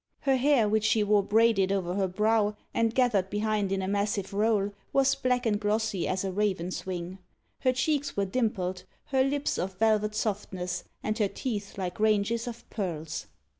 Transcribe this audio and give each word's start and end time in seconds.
Her 0.21 0.35
hair, 0.37 0.67
which 0.67 0.83
she 0.83 1.03
wore 1.03 1.21
braided 1.21 1.71
over 1.71 1.93
her 1.93 2.07
brow 2.07 2.55
and 2.73 2.95
gathered 2.95 3.29
behind 3.29 3.71
in 3.71 3.83
a 3.83 3.87
massive 3.87 4.33
roll, 4.33 4.71
was 4.91 5.13
black 5.13 5.45
and 5.45 5.59
glossy 5.59 6.07
as 6.07 6.25
a 6.25 6.31
raven's 6.31 6.87
wing. 6.87 7.19
Her 7.59 7.71
cheeks 7.71 8.17
were 8.17 8.25
dimpled, 8.25 8.85
her 9.09 9.23
lips 9.23 9.59
of 9.59 9.77
velvet 9.77 10.15
softness, 10.15 10.85
and 11.03 11.19
her 11.19 11.27
teeth 11.27 11.77
like 11.77 11.99
ranges 11.99 12.47
of 12.47 12.67
pearls. 12.71 13.27